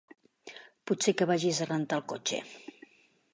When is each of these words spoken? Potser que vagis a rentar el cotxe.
Potser 0.91 1.13
que 1.19 1.27
vagis 1.33 1.59
a 1.67 1.67
rentar 1.73 2.01
el 2.01 2.07
cotxe. 2.15 2.41